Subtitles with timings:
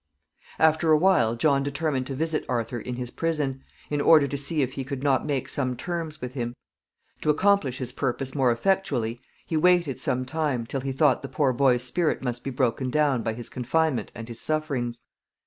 [0.57, 4.63] After a while John determined to visit Arthur in his prison, in order to see
[4.63, 6.55] if he could not make some terms with him.
[7.21, 11.53] To accomplish his purpose more effectually, he waited some time, till he thought the poor
[11.53, 15.01] boy's spirit must be broken down by his confinement and his sufferings.